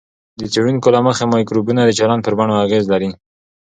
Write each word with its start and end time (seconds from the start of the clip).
د 0.39 0.41
څېړونکو 0.53 0.87
له 0.95 0.99
مخې، 1.05 1.25
مایکروبونه 1.33 1.81
د 1.83 1.91
چلند 1.99 2.21
پر 2.25 2.33
بڼو 2.39 2.55
اغېز 2.65 2.85
لري. 2.93 3.09